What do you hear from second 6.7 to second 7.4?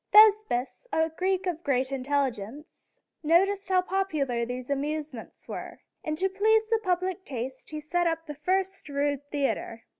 the public